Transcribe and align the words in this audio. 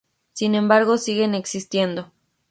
Sin 0.33 0.55
embargo 0.55 0.97
siguen 0.97 1.35
existiendo. 1.35 2.11